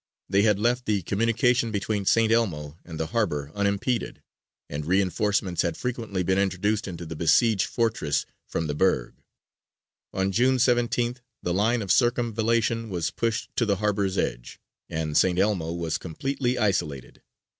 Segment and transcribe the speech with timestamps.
[0.27, 2.31] They had left the communication between St.
[2.31, 4.23] Elmo and the harbour unimpeded,
[4.67, 9.13] and reinforcements had frequently been introduced into the besieged fortress from the Burg.
[10.11, 14.59] On June 17th the line of circumvallation was pushed to the harbour's edge,
[14.89, 15.37] and St.
[15.37, 17.21] Elmo was completely isolated.